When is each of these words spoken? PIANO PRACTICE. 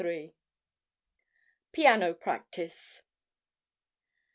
PIANO 1.73 2.15
PRACTICE. 2.15 3.03